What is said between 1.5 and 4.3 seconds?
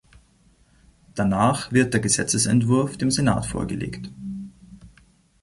wird der Gesetzesentwurf dem Senat vorgelegt.